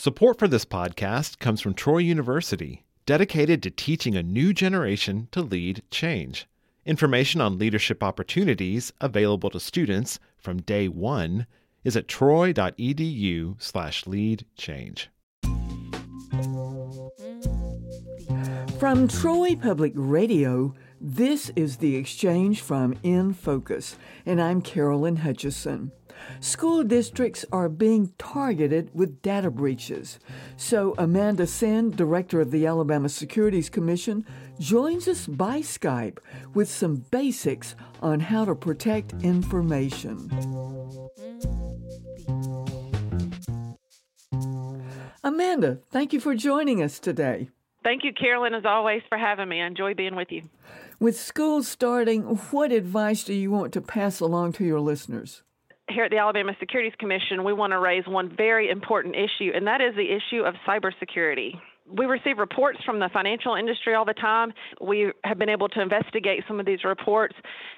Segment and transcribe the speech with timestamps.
[0.00, 5.42] Support for this podcast comes from Troy University, dedicated to teaching a new generation to
[5.42, 6.46] lead change.
[6.86, 11.48] Information on leadership opportunities available to students from day one
[11.82, 15.10] is at troy.edu slash lead change.
[18.78, 25.92] From Troy Public Radio, this is The Exchange from In Focus, and I'm Carolyn Hutcheson.
[26.40, 30.18] School districts are being targeted with data breaches.
[30.56, 34.26] So, Amanda Senn, director of the Alabama Securities Commission,
[34.58, 36.18] joins us by Skype
[36.54, 40.28] with some basics on how to protect information.
[45.22, 47.50] Amanda, thank you for joining us today.
[47.88, 49.62] Thank you, Carolyn, as always, for having me.
[49.62, 50.42] I enjoy being with you.
[51.00, 52.20] With school starting,
[52.50, 55.42] what advice do you want to pass along to your listeners?
[55.90, 59.66] here at the Alabama Securities Commission, we want to raise one very important issue, and
[59.66, 61.54] that is the issue of cybersecurity.
[61.90, 64.52] We receive reports from the financial industry all the time.
[64.82, 67.34] We have been able to investigate some of these reports,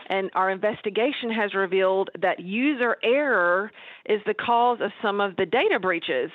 [0.09, 3.71] and our investigation has revealed that user error
[4.07, 6.33] is the cause of some of the data breaches.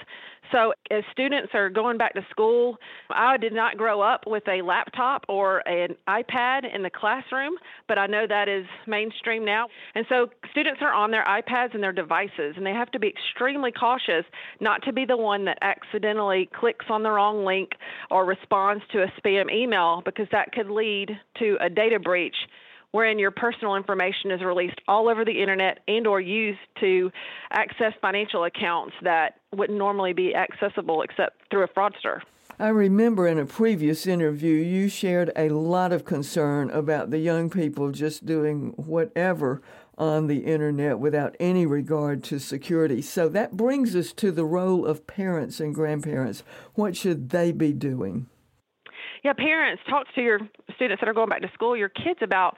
[0.52, 2.78] So, as students are going back to school,
[3.10, 7.54] I did not grow up with a laptop or an iPad in the classroom,
[7.88, 9.68] but I know that is mainstream now.
[9.96, 13.08] And so, students are on their iPads and their devices, and they have to be
[13.08, 14.26] extremely cautious
[14.60, 17.72] not to be the one that accidentally clicks on the wrong link
[18.12, 22.36] or responds to a spam email because that could lead to a data breach
[22.96, 27.12] wherein your personal information is released all over the internet and or used to
[27.52, 32.22] access financial accounts that wouldn't normally be accessible except through a fraudster.
[32.58, 37.50] I remember in a previous interview you shared a lot of concern about the young
[37.50, 39.62] people just doing whatever
[39.98, 43.02] on the internet without any regard to security.
[43.02, 46.44] So that brings us to the role of parents and grandparents.
[46.76, 48.28] What should they be doing?
[49.24, 50.40] Yeah, parents, talk to your
[50.76, 52.56] students that are going back to school, your kids about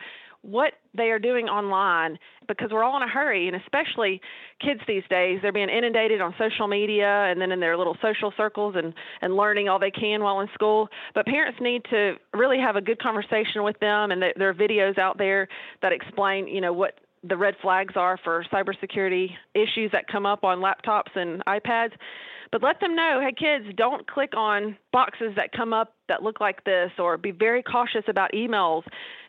[0.48, 4.22] what they are doing online because we're all in a hurry and especially
[4.62, 8.34] kids these days they're being inundated on social media and then in their little social
[8.38, 10.88] circles and and learning all they can while in school.
[11.14, 14.98] But parents need to really have a good conversation with them and there are videos
[14.98, 15.50] out there
[15.82, 16.94] that explain you know what
[17.27, 21.93] the red flags are for cybersecurity issues that come up on laptops and iPads
[22.52, 26.39] but let them know, hey kids, don't click on boxes that come up that look
[26.39, 28.83] like this or be very cautious about emails.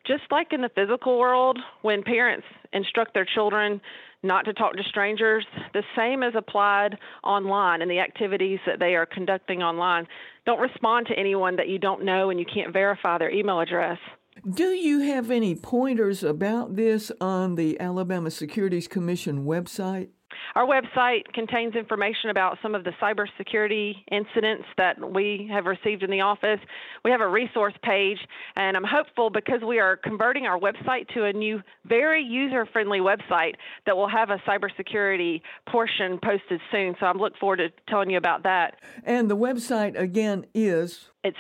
[0.07, 3.81] Just like in the physical world, when parents instruct their children
[4.23, 5.45] not to talk to strangers,
[5.75, 10.07] the same is applied online in the activities that they are conducting online.
[10.45, 13.99] Don't respond to anyone that you don't know and you can't verify their email address.
[14.47, 20.09] Do you have any pointers about this on the Alabama Securities Commission website?
[20.55, 26.11] Our website contains information about some of the cybersecurity incidents that we have received in
[26.11, 26.61] the office.
[27.05, 28.19] We have a resource page,
[28.57, 33.01] and I'm hopeful because we are converting our website to a new, very user friendly
[33.01, 33.55] website
[33.87, 36.95] that will have a cybersecurity portion posted soon.
[36.99, 38.77] So I'm looking forward to telling you about that.
[39.05, 41.07] And the website again is?
[41.25, 41.39] It's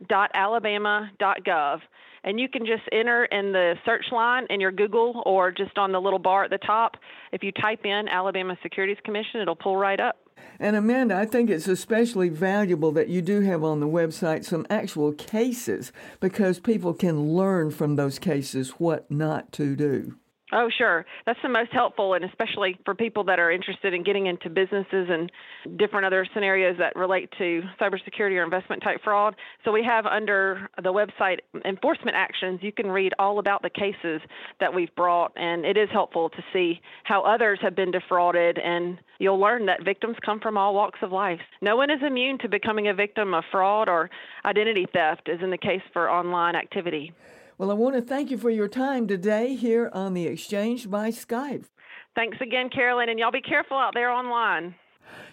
[0.00, 1.80] asc.alabama.gov
[2.24, 5.92] and you can just enter in the search line in your Google or just on
[5.92, 6.96] the little bar at the top.
[7.32, 10.16] If you type in Alabama Securities Commission, it'll pull right up.
[10.60, 14.66] And Amanda, I think it's especially valuable that you do have on the website some
[14.68, 20.16] actual cases because people can learn from those cases what not to do.
[20.50, 21.04] Oh, sure.
[21.26, 25.08] That's the most helpful, and especially for people that are interested in getting into businesses
[25.10, 25.30] and
[25.76, 29.36] different other scenarios that relate to cybersecurity or investment type fraud.
[29.64, 34.22] So, we have under the website enforcement actions, you can read all about the cases
[34.58, 38.58] that we've brought, and it is helpful to see how others have been defrauded.
[38.58, 41.40] And you'll learn that victims come from all walks of life.
[41.60, 44.08] No one is immune to becoming a victim of fraud or
[44.46, 47.12] identity theft, as in the case for online activity.
[47.58, 51.10] Well, I want to thank you for your time today here on the Exchange by
[51.10, 51.64] Skype.
[52.14, 54.76] Thanks again, Carolyn, and y'all be careful out there online.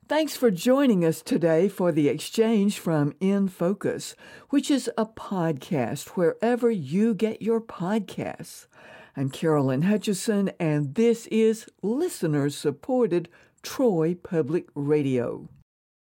[0.08, 4.14] Thanks for joining us today for the exchange from In Focus,
[4.50, 8.68] which is a podcast wherever you get your podcasts.
[9.16, 13.28] I'm Carolyn Hutcheson, and this is listener supported
[13.64, 15.48] Troy Public Radio.